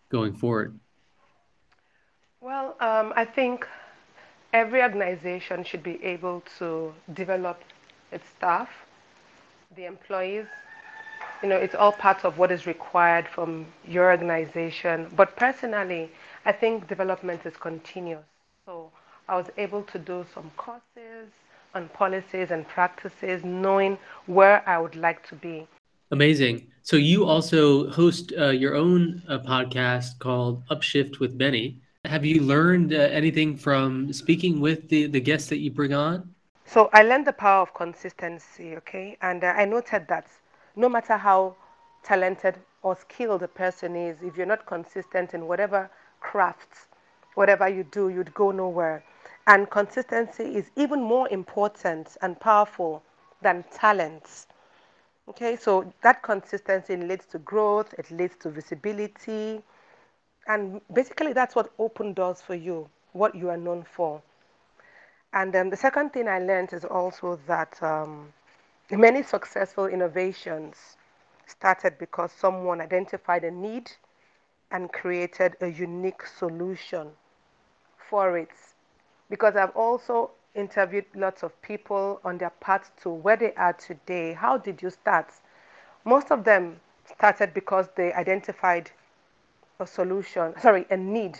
going 0.08 0.32
forward? 0.32 0.78
Well, 2.40 2.76
um, 2.80 3.12
I 3.16 3.24
think 3.24 3.66
every 4.52 4.82
organization 4.82 5.62
should 5.64 5.82
be 5.82 6.02
able 6.02 6.42
to 6.58 6.94
develop 7.12 7.60
its 8.12 8.28
staff, 8.30 8.70
the 9.76 9.84
employees. 9.84 10.46
You 11.42 11.48
know, 11.48 11.56
it's 11.56 11.74
all 11.74 11.92
part 11.92 12.24
of 12.24 12.38
what 12.38 12.50
is 12.50 12.66
required 12.66 13.26
from 13.28 13.66
your 13.86 14.10
organization. 14.10 15.10
But 15.16 15.36
personally, 15.36 16.10
I 16.44 16.52
think 16.52 16.88
development 16.88 17.44
is 17.44 17.56
continuous. 17.56 18.24
So 18.64 18.90
I 19.28 19.36
was 19.36 19.46
able 19.58 19.82
to 19.84 19.98
do 19.98 20.24
some 20.34 20.50
courses 20.56 21.28
on 21.74 21.88
policies 21.90 22.50
and 22.50 22.66
practices, 22.66 23.44
knowing 23.44 23.98
where 24.26 24.68
I 24.68 24.78
would 24.78 24.96
like 24.96 25.26
to 25.28 25.34
be. 25.34 25.66
Amazing. 26.10 26.66
So 26.82 26.96
you 26.96 27.24
also 27.24 27.90
host 27.90 28.32
uh, 28.36 28.48
your 28.48 28.74
own 28.74 29.22
uh, 29.28 29.38
podcast 29.38 30.18
called 30.18 30.66
Upshift 30.68 31.20
with 31.20 31.38
Benny. 31.38 31.80
Have 32.06 32.24
you 32.24 32.42
learned 32.42 32.92
uh, 32.92 32.96
anything 32.96 33.56
from 33.56 34.12
speaking 34.12 34.60
with 34.60 34.88
the, 34.88 35.06
the 35.06 35.20
guests 35.20 35.48
that 35.50 35.58
you 35.58 35.70
bring 35.70 35.92
on? 35.92 36.34
So 36.64 36.88
I 36.92 37.02
learned 37.02 37.26
the 37.26 37.32
power 37.32 37.62
of 37.62 37.74
consistency, 37.74 38.76
okay? 38.76 39.16
And 39.20 39.44
uh, 39.44 39.54
I 39.56 39.66
noted 39.66 40.08
that 40.08 40.26
no 40.74 40.88
matter 40.88 41.16
how 41.16 41.54
talented 42.02 42.56
or 42.82 42.96
skilled 42.96 43.42
a 43.42 43.48
person 43.48 43.94
is, 43.94 44.22
if 44.22 44.36
you're 44.36 44.46
not 44.46 44.66
consistent 44.66 45.34
in 45.34 45.46
whatever 45.46 45.90
craft, 46.20 46.88
whatever 47.34 47.68
you 47.68 47.84
do, 47.84 48.08
you'd 48.08 48.34
go 48.34 48.50
nowhere. 48.50 49.02
And 49.46 49.70
consistency 49.70 50.44
is 50.56 50.70
even 50.76 51.02
more 51.02 51.28
important 51.30 52.16
and 52.22 52.38
powerful 52.40 53.02
than 53.42 53.64
talents. 53.72 54.46
Okay, 55.28 55.56
so 55.56 55.92
that 56.02 56.22
consistency 56.22 56.96
leads 56.96 57.26
to 57.26 57.38
growth, 57.38 57.94
it 57.98 58.10
leads 58.10 58.36
to 58.38 58.50
visibility, 58.50 59.62
and 60.46 60.80
basically 60.92 61.32
that's 61.32 61.54
what 61.54 61.72
open 61.78 62.12
doors 62.14 62.40
for 62.42 62.54
you, 62.54 62.88
what 63.12 63.34
you 63.34 63.48
are 63.50 63.56
known 63.56 63.82
for. 63.84 64.22
And 65.32 65.52
then 65.52 65.70
the 65.70 65.76
second 65.76 66.12
thing 66.12 66.28
I 66.28 66.38
learned 66.40 66.72
is 66.72 66.84
also 66.84 67.38
that 67.46 67.80
um, 67.82 68.32
many 68.90 69.22
successful 69.22 69.86
innovations 69.86 70.96
started 71.46 71.98
because 71.98 72.32
someone 72.32 72.80
identified 72.80 73.44
a 73.44 73.50
need 73.50 73.90
and 74.70 74.92
created 74.92 75.56
a 75.60 75.66
unique 75.68 76.26
solution 76.26 77.08
for 77.96 78.38
it. 78.38 78.50
Because 79.28 79.56
I've 79.56 79.74
also 79.76 80.30
interviewed 80.54 81.04
lots 81.14 81.42
of 81.42 81.60
people 81.62 82.20
on 82.24 82.38
their 82.38 82.50
path 82.60 82.90
to 83.02 83.10
where 83.10 83.36
they 83.36 83.54
are 83.54 83.72
today. 83.72 84.32
How 84.32 84.58
did 84.58 84.82
you 84.82 84.90
start? 84.90 85.32
Most 86.04 86.30
of 86.30 86.44
them 86.44 86.80
started 87.04 87.54
because 87.54 87.88
they 87.96 88.12
identified 88.12 88.90
a 89.78 89.86
solution, 89.86 90.54
sorry, 90.60 90.86
a 90.90 90.96
need 90.96 91.38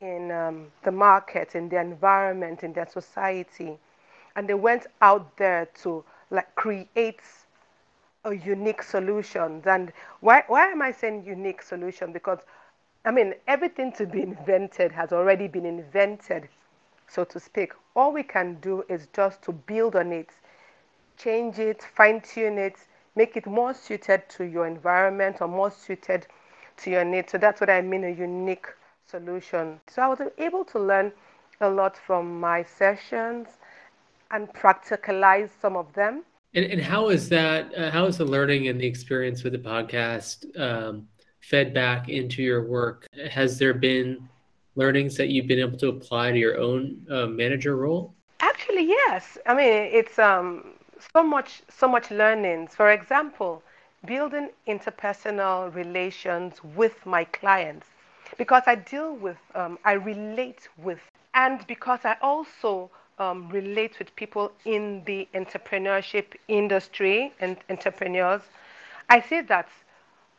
in 0.00 0.30
um, 0.30 0.66
the 0.84 0.92
market, 0.92 1.54
in 1.54 1.68
their 1.68 1.80
environment, 1.80 2.62
in 2.62 2.72
their 2.72 2.86
society. 2.86 3.78
And 4.34 4.48
they 4.48 4.54
went 4.54 4.86
out 5.00 5.36
there 5.36 5.66
to 5.82 6.04
like 6.30 6.54
create 6.54 7.20
unique 8.34 8.82
solution. 8.82 9.62
And 9.66 9.92
why, 10.20 10.44
why 10.46 10.66
am 10.68 10.82
I 10.82 10.92
saying 10.92 11.24
unique 11.24 11.62
solution? 11.62 12.12
Because, 12.12 12.38
I 13.04 13.10
mean, 13.10 13.34
everything 13.46 13.92
to 13.92 14.06
be 14.06 14.22
invented 14.22 14.92
has 14.92 15.12
already 15.12 15.48
been 15.48 15.66
invented, 15.66 16.48
so 17.08 17.24
to 17.24 17.40
speak. 17.40 17.72
All 17.94 18.12
we 18.12 18.22
can 18.22 18.58
do 18.60 18.84
is 18.88 19.08
just 19.12 19.42
to 19.42 19.52
build 19.52 19.96
on 19.96 20.12
it, 20.12 20.30
change 21.16 21.58
it, 21.58 21.82
fine 21.82 22.20
tune 22.20 22.58
it, 22.58 22.76
make 23.14 23.36
it 23.36 23.46
more 23.46 23.72
suited 23.72 24.28
to 24.30 24.44
your 24.44 24.66
environment 24.66 25.38
or 25.40 25.48
more 25.48 25.70
suited 25.70 26.26
to 26.78 26.90
your 26.90 27.04
needs. 27.04 27.32
So 27.32 27.38
that's 27.38 27.60
what 27.60 27.70
I 27.70 27.80
mean 27.80 28.04
a 28.04 28.10
unique 28.10 28.66
solution. 29.06 29.80
So 29.88 30.02
I 30.02 30.08
was 30.08 30.20
able 30.38 30.64
to 30.66 30.78
learn 30.78 31.12
a 31.60 31.70
lot 31.70 31.96
from 31.96 32.38
my 32.38 32.62
sessions 32.62 33.48
and 34.30 34.52
practicalize 34.52 35.48
some 35.60 35.76
of 35.76 35.92
them. 35.94 36.24
And, 36.56 36.64
and 36.64 36.80
how 36.80 37.10
is 37.10 37.28
that? 37.28 37.72
Uh, 37.76 37.90
how 37.90 38.06
is 38.06 38.16
the 38.16 38.24
learning 38.24 38.68
and 38.68 38.80
the 38.80 38.86
experience 38.86 39.44
with 39.44 39.52
the 39.52 39.58
podcast 39.58 40.58
um, 40.58 41.06
fed 41.42 41.74
back 41.74 42.08
into 42.08 42.42
your 42.42 42.66
work? 42.66 43.06
Has 43.30 43.58
there 43.58 43.74
been 43.74 44.26
learnings 44.74 45.16
that 45.18 45.28
you've 45.28 45.46
been 45.46 45.58
able 45.58 45.76
to 45.78 45.88
apply 45.88 46.32
to 46.32 46.38
your 46.38 46.58
own 46.58 47.06
uh, 47.10 47.26
manager 47.26 47.76
role? 47.76 48.14
Actually, 48.40 48.86
yes. 48.86 49.36
I 49.44 49.54
mean, 49.54 49.68
it's 49.68 50.18
um, 50.18 50.72
so 51.12 51.22
much, 51.22 51.62
so 51.68 51.86
much 51.86 52.10
learnings. 52.10 52.74
For 52.74 52.90
example, 52.90 53.62
building 54.06 54.48
interpersonal 54.66 55.74
relations 55.74 56.64
with 56.74 57.04
my 57.04 57.24
clients 57.24 57.86
because 58.38 58.62
I 58.66 58.76
deal 58.76 59.14
with, 59.14 59.36
um, 59.54 59.78
I 59.84 59.92
relate 59.92 60.68
with, 60.78 61.00
and 61.34 61.66
because 61.66 62.00
I 62.04 62.16
also 62.22 62.90
um, 63.18 63.48
relate 63.48 63.98
with 63.98 64.14
people 64.16 64.52
in 64.64 65.02
the 65.04 65.28
entrepreneurship 65.34 66.34
industry 66.48 67.32
and 67.40 67.56
entrepreneurs, 67.70 68.42
I 69.08 69.20
see 69.20 69.40
that 69.42 69.68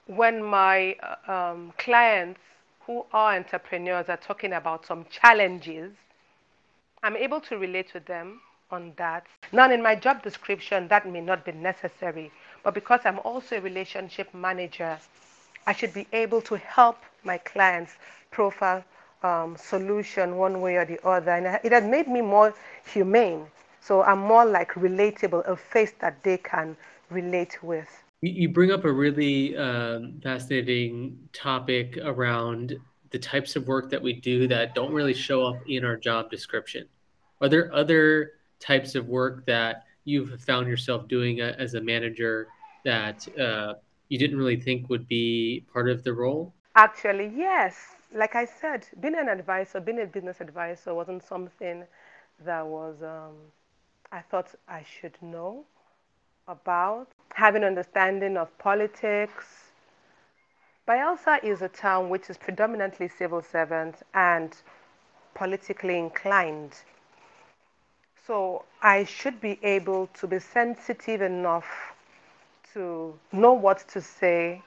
when 0.06 0.44
my 0.44 0.96
uh, 1.28 1.32
um, 1.32 1.74
clients 1.78 2.40
who 2.86 3.06
are 3.12 3.36
entrepreneurs 3.36 4.10
are 4.10 4.18
talking 4.18 4.54
about 4.54 4.86
some 4.86 5.06
challenges, 5.10 5.92
I'm 7.04 7.16
able 7.18 7.42
to 7.42 7.58
relate 7.58 7.94
with 7.94 8.06
them 8.06 8.42
on 8.72 8.94
that. 8.98 9.26
Now, 9.52 9.72
in 9.72 9.82
my 9.82 9.96
job 9.96 10.24
description, 10.24 10.88
that 10.90 11.10
may 11.10 11.22
not 11.22 11.46
be 11.46 11.52
necessary, 11.52 12.32
but 12.64 12.74
because 12.74 13.02
I'm 13.06 13.20
also 13.20 13.58
a 13.58 13.62
relationship 13.62 14.34
manager, 14.34 14.98
I 15.66 15.74
should 15.74 15.94
be 15.94 16.08
able 16.14 16.42
to 16.44 16.56
help 16.58 16.98
my 17.24 17.38
clients 17.38 17.94
profile 18.32 18.84
um, 19.24 19.56
solution 19.58 20.38
one 20.38 20.62
way 20.62 20.76
or 20.76 20.86
the 20.86 21.04
other. 21.06 21.32
And 21.32 21.60
it 21.64 21.72
has 21.72 21.84
made 21.84 22.08
me 22.08 22.22
more 22.22 22.54
humane. 22.86 23.48
So 23.82 24.04
I'm 24.04 24.20
more 24.20 24.46
like 24.46 24.74
relatable, 24.74 25.48
a 25.48 25.56
face 25.56 25.94
that 26.00 26.24
they 26.24 26.38
can 26.38 26.76
relate 27.10 27.64
with. 27.64 27.88
You 28.22 28.50
bring 28.50 28.72
up 28.72 28.84
a 28.84 28.92
really 28.92 29.56
um, 29.56 30.20
fascinating 30.24 31.18
topic 31.34 31.98
around 32.02 32.78
the 33.12 33.20
types 33.20 33.56
of 33.56 33.68
work 33.68 33.90
that 33.92 34.02
we 34.02 34.14
do 34.14 34.48
that 34.48 34.76
don't 34.76 34.92
really 34.92 35.14
show 35.14 35.46
up 35.46 35.58
in 35.68 35.86
our 35.86 35.96
job 35.96 36.30
description. 36.30 36.88
Are 37.42 37.48
there 37.48 37.74
other 37.74 38.32
types 38.60 38.96
of 38.96 39.08
work 39.08 39.46
that 39.46 39.84
you've 40.04 40.42
found 40.42 40.68
yourself 40.68 41.08
doing 41.08 41.42
as 41.42 41.76
a 41.76 41.82
manager 41.82 42.48
that 42.84 43.28
uh, 43.38 43.76
you 44.10 44.18
didn't 44.18 44.38
really 44.38 44.60
think 44.60 44.90
would 44.90 45.08
be 45.08 45.66
part 45.72 45.90
of 45.90 46.04
the 46.04 46.14
role? 46.14 46.54
Actually, 46.76 47.32
yes. 47.36 47.97
Like 48.14 48.36
I 48.36 48.46
said, 48.46 48.88
being 49.00 49.16
an 49.16 49.30
advisor, 49.30 49.80
being 49.80 50.02
a 50.02 50.06
business 50.06 50.42
advisor 50.42 50.94
wasn't 50.94 51.24
something 51.24 51.84
that 52.46 52.66
was 52.66 52.96
um, 53.02 53.36
I 54.12 54.22
thought 54.22 54.54
I 54.68 54.84
should 54.84 55.22
know 55.22 55.66
about. 56.48 57.08
Having 57.34 57.64
understanding 57.64 58.38
of 58.38 58.56
politics. 58.58 59.72
Bayelsa 60.88 61.44
is 61.44 61.62
a 61.62 61.68
town 61.68 62.10
which 62.10 62.30
is 62.30 62.38
predominantly 62.38 63.10
civil 63.10 63.42
servants 63.42 64.02
and 64.14 64.56
politically 65.36 65.98
inclined. 65.98 66.74
So 68.26 68.64
I 68.82 69.04
should 69.04 69.42
be 69.42 69.60
able 69.64 70.08
to 70.20 70.28
be 70.28 70.40
sensitive 70.40 71.22
enough 71.22 71.68
to 72.74 73.18
know 73.34 73.54
what 73.54 73.80
to 73.90 74.02
say, 74.02 74.62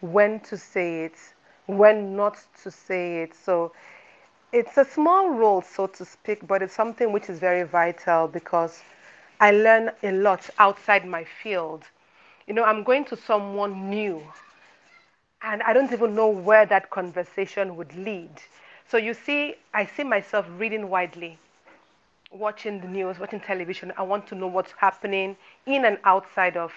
when 0.00 0.40
to 0.40 0.58
say 0.58 1.04
it, 1.04 1.16
when 1.66 2.16
not 2.16 2.38
to 2.62 2.70
say 2.70 3.22
it. 3.22 3.34
So 3.34 3.72
it's 4.52 4.76
a 4.76 4.84
small 4.84 5.30
role, 5.30 5.62
so 5.62 5.86
to 5.86 6.04
speak, 6.04 6.46
but 6.46 6.62
it's 6.62 6.74
something 6.74 7.12
which 7.12 7.28
is 7.28 7.38
very 7.38 7.62
vital 7.64 8.28
because 8.28 8.82
I 9.40 9.50
learn 9.52 9.90
a 10.02 10.12
lot 10.12 10.48
outside 10.58 11.06
my 11.06 11.24
field. 11.24 11.84
You 12.46 12.54
know, 12.54 12.64
I'm 12.64 12.82
going 12.82 13.04
to 13.06 13.16
someone 13.16 13.88
new, 13.90 14.22
and 15.42 15.62
I 15.62 15.72
don't 15.72 15.92
even 15.92 16.14
know 16.14 16.28
where 16.28 16.66
that 16.66 16.90
conversation 16.90 17.76
would 17.76 17.94
lead. 17.96 18.30
So 18.88 18.96
you 18.96 19.14
see, 19.14 19.56
I 19.74 19.86
see 19.86 20.04
myself 20.04 20.46
reading 20.58 20.88
widely, 20.88 21.38
watching 22.30 22.80
the 22.80 22.88
news, 22.88 23.18
watching 23.18 23.40
television. 23.40 23.92
I 23.96 24.02
want 24.02 24.26
to 24.28 24.34
know 24.34 24.46
what's 24.46 24.72
happening 24.72 25.36
in 25.66 25.84
and 25.84 25.98
outside 26.04 26.56
of 26.56 26.72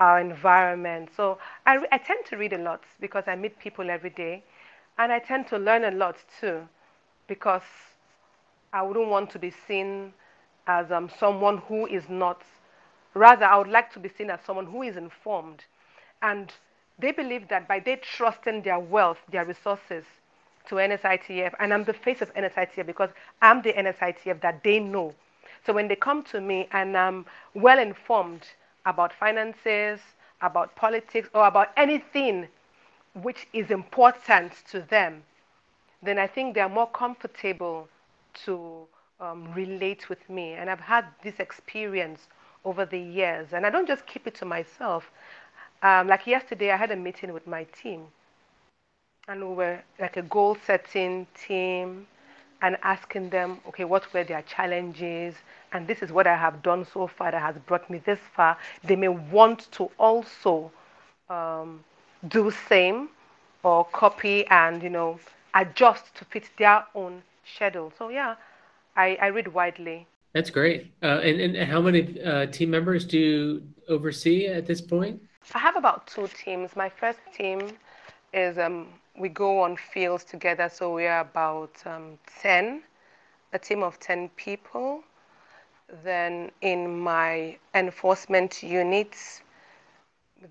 our 0.00 0.18
environment. 0.18 1.10
So 1.16 1.38
I, 1.66 1.86
I 1.92 1.98
tend 1.98 2.24
to 2.26 2.36
read 2.36 2.52
a 2.54 2.58
lot 2.58 2.82
because 3.00 3.24
I 3.26 3.36
meet 3.36 3.58
people 3.58 3.90
every 3.90 4.10
day. 4.10 4.42
And 4.98 5.12
I 5.12 5.18
tend 5.18 5.46
to 5.48 5.58
learn 5.58 5.84
a 5.84 5.90
lot 5.90 6.16
too 6.40 6.66
because 7.28 7.62
I 8.72 8.82
wouldn't 8.82 9.08
want 9.08 9.30
to 9.30 9.38
be 9.38 9.50
seen 9.50 10.12
as 10.66 10.90
um, 10.90 11.10
someone 11.18 11.58
who 11.58 11.86
is 11.86 12.08
not. 12.08 12.42
Rather, 13.14 13.44
I 13.44 13.58
would 13.58 13.68
like 13.68 13.92
to 13.92 13.98
be 13.98 14.08
seen 14.08 14.30
as 14.30 14.40
someone 14.46 14.66
who 14.66 14.82
is 14.82 14.96
informed. 14.96 15.64
And 16.22 16.52
they 16.98 17.12
believe 17.12 17.48
that 17.48 17.66
by 17.68 17.80
they 17.80 17.96
trusting 17.96 18.62
their 18.62 18.78
wealth, 18.78 19.18
their 19.30 19.44
resources 19.44 20.04
to 20.68 20.76
NSITF, 20.76 21.54
and 21.58 21.72
I'm 21.72 21.84
the 21.84 21.94
face 21.94 22.20
of 22.20 22.32
NSITF 22.34 22.86
because 22.86 23.10
I'm 23.42 23.62
the 23.62 23.72
NSITF 23.72 24.40
that 24.42 24.62
they 24.62 24.78
know. 24.78 25.14
So 25.66 25.72
when 25.72 25.88
they 25.88 25.96
come 25.96 26.22
to 26.24 26.40
me 26.40 26.68
and 26.72 26.96
I'm 26.96 27.26
well 27.54 27.78
informed 27.78 28.42
about 28.86 29.12
finances, 29.12 30.00
about 30.40 30.74
politics, 30.76 31.28
or 31.34 31.46
about 31.46 31.70
anything 31.76 32.48
which 33.14 33.46
is 33.52 33.70
important 33.70 34.52
to 34.70 34.80
them, 34.82 35.22
then 36.02 36.18
I 36.18 36.26
think 36.26 36.54
they're 36.54 36.68
more 36.68 36.88
comfortable 36.88 37.88
to 38.44 38.86
um, 39.20 39.52
relate 39.54 40.08
with 40.08 40.28
me. 40.30 40.52
And 40.52 40.70
I've 40.70 40.80
had 40.80 41.04
this 41.22 41.34
experience 41.40 42.28
over 42.64 42.86
the 42.86 42.98
years. 42.98 43.48
And 43.52 43.66
I 43.66 43.70
don't 43.70 43.86
just 43.86 44.06
keep 44.06 44.26
it 44.26 44.34
to 44.36 44.44
myself. 44.44 45.10
Um, 45.82 46.08
like 46.08 46.26
yesterday, 46.26 46.70
I 46.70 46.76
had 46.76 46.90
a 46.90 46.96
meeting 46.96 47.32
with 47.32 47.46
my 47.46 47.64
team. 47.64 48.06
And 49.28 49.48
we 49.48 49.54
were 49.54 49.80
like 49.98 50.16
a 50.16 50.22
goal 50.22 50.56
setting 50.66 51.26
team 51.34 52.06
and 52.62 52.76
asking 52.82 53.30
them, 53.30 53.58
okay, 53.68 53.84
what 53.84 54.12
were 54.12 54.24
their 54.24 54.42
challenges? 54.42 55.34
And 55.72 55.86
this 55.86 56.02
is 56.02 56.12
what 56.12 56.26
I 56.26 56.36
have 56.36 56.62
done 56.62 56.86
so 56.92 57.06
far 57.06 57.30
that 57.30 57.40
has 57.40 57.56
brought 57.66 57.88
me 57.88 57.98
this 58.04 58.18
far. 58.34 58.56
They 58.84 58.96
may 58.96 59.08
want 59.08 59.70
to 59.72 59.90
also 59.98 60.70
um, 61.28 61.84
do 62.28 62.50
same 62.68 63.08
or 63.62 63.84
copy 63.86 64.46
and, 64.48 64.82
you 64.82 64.90
know, 64.90 65.18
adjust 65.54 66.14
to 66.16 66.24
fit 66.26 66.50
their 66.58 66.84
own 66.94 67.22
schedule. 67.54 67.92
So 67.96 68.08
yeah, 68.08 68.36
I, 68.96 69.16
I 69.20 69.26
read 69.28 69.48
widely. 69.48 70.06
That's 70.32 70.50
great. 70.50 70.92
Uh, 71.02 71.20
and, 71.22 71.40
and 71.40 71.70
how 71.70 71.80
many 71.80 72.20
uh, 72.22 72.46
team 72.46 72.70
members 72.70 73.04
do 73.04 73.18
you 73.18 73.62
oversee 73.88 74.46
at 74.46 74.66
this 74.66 74.80
point? 74.80 75.20
I 75.54 75.58
have 75.58 75.76
about 75.76 76.06
two 76.06 76.28
teams. 76.28 76.76
My 76.76 76.88
first 76.88 77.18
team 77.36 77.58
is 78.32 78.58
um, 78.58 78.88
we 79.18 79.28
go 79.28 79.62
on 79.62 79.76
fields 79.76 80.24
together, 80.24 80.70
so 80.72 80.94
we 80.94 81.06
are 81.06 81.20
about 81.20 81.72
um, 81.86 82.18
10, 82.40 82.82
a 83.52 83.58
team 83.58 83.82
of 83.82 83.98
10 84.00 84.28
people. 84.36 85.02
Then 86.04 86.50
in 86.62 86.98
my 87.00 87.58
enforcement 87.74 88.62
units, 88.62 89.42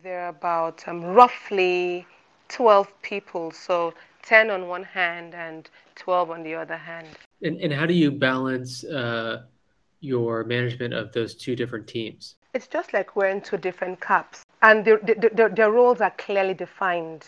there 0.03 0.25
are 0.25 0.29
about 0.29 0.88
um, 0.88 1.03
roughly 1.03 2.05
12 2.50 3.01
people, 3.01 3.51
so 3.51 3.93
10 4.24 4.50
on 4.50 4.67
one 4.67 4.83
hand 4.83 5.33
and 5.33 5.69
12 5.95 6.31
on 6.31 6.43
the 6.43 6.55
other 6.55 6.77
hand. 6.77 7.07
And, 7.41 7.59
and 7.62 7.71
how 7.71 7.86
do 7.86 7.93
you 7.93 8.12
balance 8.12 8.83
uh, 8.83 9.43
your 10.01 10.43
management 10.43 10.93
of 10.93 11.12
those 11.13 11.36
two 11.36 11.55
different 11.55 11.88
teams? 11.88 12.36
It's 12.53 12.67
just 12.67 12.93
like 12.93 13.15
wearing 13.15 13.41
two 13.41 13.57
different 13.57 14.01
caps, 14.01 14.43
and 14.62 14.83
their, 14.83 14.98
their, 14.98 15.50
their 15.50 15.71
roles 15.71 16.01
are 16.01 16.13
clearly 16.17 16.55
defined, 16.55 17.25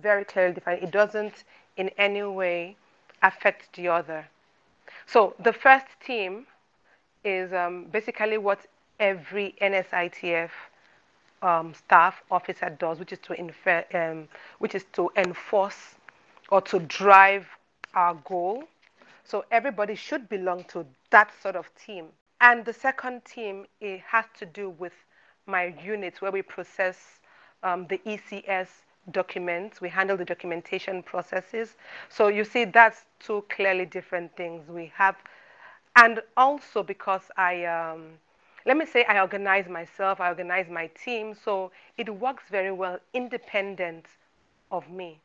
very 0.00 0.24
clearly 0.24 0.54
defined. 0.54 0.82
It 0.82 0.90
doesn't 0.90 1.44
in 1.76 1.90
any 1.98 2.22
way 2.22 2.76
affect 3.22 3.74
the 3.76 3.88
other. 3.88 4.26
So 5.06 5.34
the 5.38 5.52
first 5.52 5.86
team 6.04 6.46
is 7.24 7.52
um, 7.52 7.86
basically 7.86 8.38
what 8.38 8.60
every 8.98 9.54
NSITF 9.60 10.50
um, 11.42 11.74
staff 11.74 12.22
officer 12.30 12.70
does, 12.70 12.98
which 12.98 13.12
is 13.12 13.18
to 13.20 13.32
infer, 13.34 13.84
um, 13.94 14.28
which 14.58 14.74
is 14.74 14.84
to 14.94 15.10
enforce 15.16 15.94
or 16.50 16.60
to 16.62 16.78
drive 16.80 17.46
our 17.94 18.14
goal. 18.24 18.64
So 19.24 19.44
everybody 19.50 19.94
should 19.94 20.28
belong 20.28 20.64
to 20.64 20.86
that 21.10 21.30
sort 21.42 21.56
of 21.56 21.68
team. 21.74 22.06
And 22.40 22.64
the 22.64 22.72
second 22.72 23.24
team 23.24 23.66
it 23.80 24.00
has 24.00 24.24
to 24.38 24.46
do 24.46 24.70
with 24.70 24.92
my 25.46 25.74
unit 25.82 26.20
where 26.20 26.30
we 26.30 26.42
process 26.42 26.96
um, 27.62 27.86
the 27.88 27.98
ECS 27.98 28.68
documents. 29.10 29.80
We 29.80 29.88
handle 29.88 30.16
the 30.16 30.24
documentation 30.24 31.02
processes. 31.02 31.76
So 32.08 32.28
you 32.28 32.44
see, 32.44 32.64
that's 32.64 33.04
two 33.20 33.44
clearly 33.48 33.86
different 33.86 34.36
things 34.36 34.68
we 34.68 34.92
have. 34.94 35.16
And 35.96 36.20
also 36.36 36.82
because 36.82 37.22
I, 37.36 37.64
um, 37.64 38.18
let 38.66 38.76
me 38.76 38.84
say 38.84 39.04
I 39.04 39.20
organize 39.20 39.68
myself, 39.68 40.20
I 40.20 40.28
organize 40.28 40.68
my 40.68 40.88
team, 40.88 41.34
so 41.34 41.70
it 41.96 42.08
works 42.08 42.44
very 42.50 42.72
well 42.72 42.98
independent 43.14 44.06
of 44.70 44.90
me. 44.90 45.20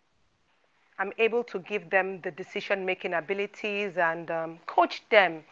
I'm 0.99 1.11
able 1.17 1.43
to 1.45 1.59
give 1.59 1.89
them 1.89 2.21
the 2.21 2.31
decision 2.31 2.85
making 2.85 3.15
abilities 3.15 3.97
and 3.97 4.29
um, 4.29 4.59
coach 4.67 5.01
them 5.09 5.43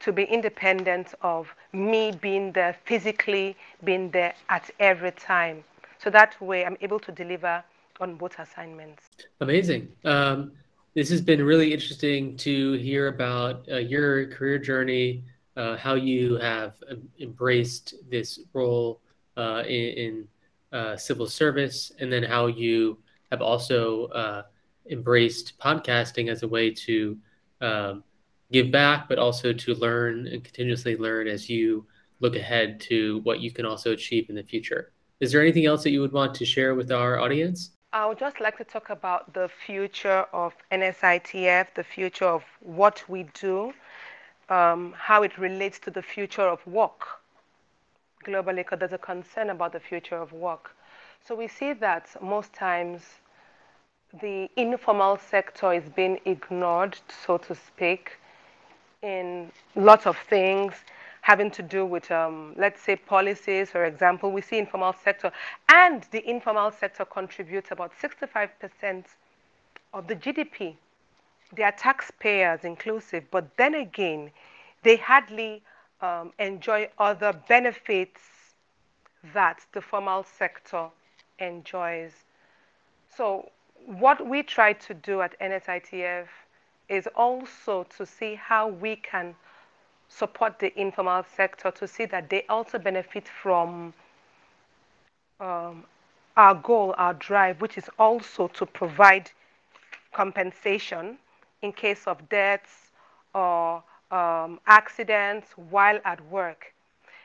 to 0.00 0.12
be 0.12 0.24
independent 0.24 1.14
of 1.22 1.52
me 1.72 2.12
being 2.12 2.52
there 2.52 2.76
physically, 2.84 3.56
being 3.82 4.10
there 4.10 4.34
at 4.48 4.70
every 4.78 5.12
time. 5.12 5.64
So 6.04 6.10
that 6.10 6.38
way 6.38 6.66
I'm 6.66 6.76
able 6.82 7.00
to 7.00 7.10
deliver 7.10 7.64
on 7.98 8.16
both 8.16 8.38
assignments. 8.38 9.04
Amazing. 9.40 9.88
Um, 10.04 10.52
this 10.92 11.08
has 11.08 11.22
been 11.22 11.42
really 11.42 11.72
interesting 11.72 12.36
to 12.36 12.74
hear 12.74 13.08
about 13.08 13.66
uh, 13.72 13.78
your 13.78 14.26
career 14.26 14.58
journey, 14.58 15.24
uh, 15.56 15.76
how 15.78 15.94
you 15.94 16.36
have 16.36 16.74
embraced 17.18 17.94
this 18.10 18.40
role 18.52 19.00
uh, 19.38 19.62
in, 19.66 19.88
in 20.04 20.28
uh, 20.78 20.96
civil 20.96 21.26
service, 21.26 21.90
and 21.98 22.12
then 22.12 22.22
how 22.22 22.48
you 22.48 22.98
have 23.30 23.40
also 23.40 24.06
uh, 24.08 24.42
embraced 24.90 25.58
podcasting 25.58 26.30
as 26.30 26.42
a 26.42 26.48
way 26.48 26.70
to 26.70 27.16
um, 27.62 28.04
give 28.52 28.70
back, 28.70 29.08
but 29.08 29.18
also 29.18 29.54
to 29.54 29.74
learn 29.76 30.26
and 30.26 30.44
continuously 30.44 30.96
learn 30.96 31.28
as 31.28 31.48
you 31.48 31.86
look 32.20 32.36
ahead 32.36 32.78
to 32.80 33.20
what 33.22 33.40
you 33.40 33.50
can 33.50 33.64
also 33.64 33.92
achieve 33.92 34.28
in 34.28 34.36
the 34.36 34.42
future. 34.42 34.92
Is 35.24 35.32
there 35.32 35.40
anything 35.40 35.64
else 35.64 35.82
that 35.84 35.90
you 35.90 36.02
would 36.02 36.12
want 36.12 36.34
to 36.34 36.44
share 36.44 36.74
with 36.74 36.92
our 36.92 37.18
audience? 37.18 37.70
I 37.94 38.04
would 38.06 38.18
just 38.18 38.40
like 38.40 38.58
to 38.58 38.64
talk 38.64 38.90
about 38.90 39.32
the 39.32 39.48
future 39.66 40.26
of 40.34 40.52
NSITF, 40.70 41.68
the 41.74 41.82
future 41.82 42.26
of 42.26 42.44
what 42.60 43.02
we 43.08 43.22
do, 43.32 43.72
um, 44.50 44.94
how 44.98 45.22
it 45.22 45.38
relates 45.38 45.78
to 45.78 45.90
the 45.90 46.02
future 46.02 46.42
of 46.42 46.60
work 46.66 47.06
globally, 48.26 48.56
because 48.56 48.80
there's 48.80 48.92
a 48.92 48.98
concern 48.98 49.48
about 49.48 49.72
the 49.72 49.80
future 49.80 50.16
of 50.16 50.30
work. 50.34 50.72
So 51.26 51.34
we 51.34 51.48
see 51.48 51.72
that 51.72 52.04
most 52.20 52.52
times 52.52 53.00
the 54.20 54.50
informal 54.56 55.16
sector 55.16 55.72
is 55.72 55.88
being 55.88 56.20
ignored, 56.26 56.98
so 57.24 57.38
to 57.38 57.54
speak, 57.54 58.18
in 59.00 59.50
lots 59.74 60.06
of 60.06 60.18
things 60.28 60.74
having 61.24 61.50
to 61.50 61.62
do 61.62 61.86
with, 61.86 62.10
um, 62.10 62.52
let's 62.58 62.82
say, 62.82 62.94
policies, 62.94 63.70
for 63.70 63.86
example. 63.86 64.30
We 64.30 64.42
see 64.42 64.58
informal 64.58 64.92
sector, 64.92 65.32
and 65.70 66.06
the 66.10 66.22
informal 66.28 66.70
sector 66.70 67.06
contributes 67.06 67.70
about 67.70 67.92
65% 67.98 69.04
of 69.94 70.06
the 70.06 70.16
GDP. 70.16 70.76
They 71.54 71.62
are 71.62 71.72
taxpayers 71.72 72.64
inclusive, 72.64 73.24
but 73.30 73.56
then 73.56 73.74
again, 73.74 74.32
they 74.82 74.96
hardly 74.96 75.62
um, 76.02 76.34
enjoy 76.38 76.90
other 76.98 77.32
benefits 77.48 78.20
that 79.32 79.64
the 79.72 79.80
formal 79.80 80.24
sector 80.24 80.88
enjoys. 81.38 82.12
So 83.16 83.50
what 83.86 84.26
we 84.26 84.42
try 84.42 84.74
to 84.74 84.92
do 84.92 85.22
at 85.22 85.40
NSITF 85.40 86.26
is 86.90 87.08
also 87.16 87.86
to 87.96 88.04
see 88.04 88.34
how 88.34 88.68
we 88.68 88.96
can 88.96 89.34
support 90.18 90.58
the 90.58 90.78
informal 90.80 91.24
sector 91.36 91.70
to 91.72 91.88
see 91.88 92.04
that 92.06 92.30
they 92.30 92.44
also 92.48 92.78
benefit 92.78 93.26
from 93.28 93.92
um, 95.40 95.84
our 96.36 96.54
goal, 96.54 96.94
our 96.98 97.14
drive, 97.14 97.60
which 97.60 97.76
is 97.76 97.88
also 97.98 98.48
to 98.48 98.66
provide 98.66 99.30
compensation 100.12 101.18
in 101.62 101.72
case 101.72 102.06
of 102.06 102.28
deaths 102.28 102.90
or 103.34 103.82
um, 104.10 104.60
accidents 104.66 105.48
while 105.70 105.98
at 106.04 106.24
work. 106.30 106.72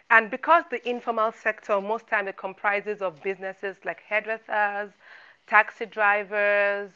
And 0.10 0.32
because 0.32 0.64
the 0.72 0.88
informal 0.90 1.32
sector 1.32 1.80
most 1.80 2.08
time 2.08 2.28
it 2.28 2.38
comprises 2.38 3.02
of 3.02 3.22
businesses 3.22 3.78
like 3.86 4.02
hairdressers, 4.02 4.92
taxi 5.46 5.86
drivers, 5.86 6.90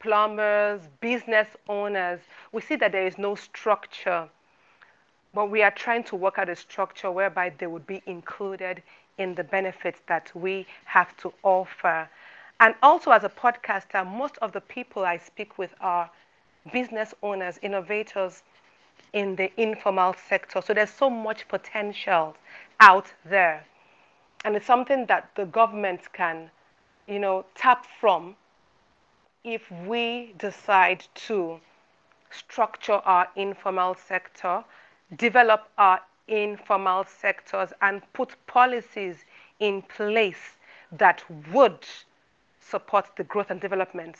plumbers, 0.00 0.80
business 1.00 1.46
owners, 1.68 2.20
we 2.52 2.60
see 2.60 2.74
that 2.76 2.90
there 2.90 3.06
is 3.06 3.18
no 3.18 3.36
structure. 3.36 4.28
But 5.36 5.50
we 5.50 5.62
are 5.62 5.70
trying 5.70 6.02
to 6.04 6.16
work 6.16 6.38
out 6.38 6.48
a 6.48 6.56
structure 6.56 7.10
whereby 7.10 7.50
they 7.58 7.66
would 7.66 7.86
be 7.86 8.02
included 8.06 8.82
in 9.18 9.34
the 9.34 9.44
benefits 9.44 10.00
that 10.06 10.34
we 10.34 10.66
have 10.86 11.14
to 11.18 11.30
offer. 11.42 12.08
And 12.58 12.74
also, 12.82 13.10
as 13.10 13.22
a 13.22 13.28
podcaster, 13.28 14.06
most 14.06 14.38
of 14.38 14.52
the 14.52 14.62
people 14.62 15.04
I 15.04 15.18
speak 15.18 15.58
with 15.58 15.74
are 15.78 16.08
business 16.72 17.12
owners, 17.22 17.58
innovators 17.60 18.42
in 19.12 19.36
the 19.36 19.52
informal 19.60 20.14
sector. 20.26 20.62
So 20.62 20.72
there's 20.72 20.88
so 20.88 21.10
much 21.10 21.46
potential 21.48 22.34
out 22.80 23.12
there. 23.26 23.66
And 24.46 24.56
it's 24.56 24.64
something 24.64 25.04
that 25.04 25.28
the 25.34 25.44
government 25.44 26.00
can 26.14 26.50
you 27.06 27.18
know, 27.18 27.44
tap 27.54 27.84
from 28.00 28.36
if 29.44 29.70
we 29.86 30.34
decide 30.38 31.04
to 31.26 31.60
structure 32.30 33.00
our 33.04 33.28
informal 33.36 33.94
sector, 33.94 34.64
develop 35.16 35.68
our 35.78 36.00
informal 36.28 37.04
sectors, 37.04 37.72
and 37.82 38.02
put 38.12 38.34
policies 38.46 39.16
in 39.60 39.82
place 39.82 40.56
that 40.92 41.22
would 41.52 41.78
support 42.60 43.06
the 43.16 43.24
growth 43.24 43.50
and 43.50 43.60
development 43.60 44.16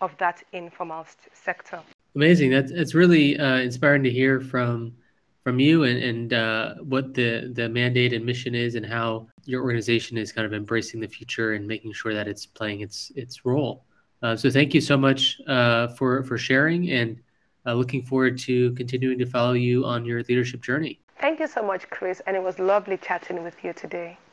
of 0.00 0.16
that 0.18 0.42
informal 0.52 1.06
sector. 1.32 1.80
Amazing. 2.16 2.50
That's 2.50 2.70
it's 2.70 2.94
really 2.94 3.38
uh, 3.38 3.58
inspiring 3.58 4.02
to 4.04 4.10
hear 4.10 4.40
from 4.40 4.94
from 5.42 5.60
you 5.60 5.84
and, 5.84 6.02
and 6.02 6.32
uh, 6.32 6.74
what 6.76 7.12
the, 7.12 7.52
the 7.52 7.68
mandate 7.68 8.14
and 8.14 8.24
mission 8.24 8.54
is 8.54 8.76
and 8.76 8.86
how 8.86 9.26
your 9.44 9.62
organization 9.62 10.16
is 10.16 10.32
kind 10.32 10.46
of 10.46 10.54
embracing 10.54 11.00
the 11.00 11.06
future 11.06 11.52
and 11.52 11.68
making 11.68 11.92
sure 11.92 12.14
that 12.14 12.26
it's 12.26 12.46
playing 12.46 12.80
its 12.80 13.12
its 13.14 13.44
role. 13.44 13.84
Uh, 14.22 14.34
so 14.34 14.50
thank 14.50 14.72
you 14.72 14.80
so 14.80 14.96
much 14.96 15.38
uh, 15.46 15.88
for 15.88 16.22
for 16.24 16.38
sharing 16.38 16.90
and 16.90 17.20
uh, 17.66 17.74
looking 17.74 18.02
forward 18.02 18.38
to 18.38 18.72
continuing 18.72 19.18
to 19.18 19.26
follow 19.26 19.52
you 19.52 19.84
on 19.84 20.04
your 20.04 20.22
leadership 20.24 20.62
journey. 20.62 21.00
Thank 21.20 21.40
you 21.40 21.46
so 21.46 21.62
much, 21.62 21.88
Chris, 21.90 22.20
and 22.26 22.36
it 22.36 22.42
was 22.42 22.58
lovely 22.58 22.96
chatting 22.96 23.42
with 23.42 23.62
you 23.64 23.72
today. 23.72 24.18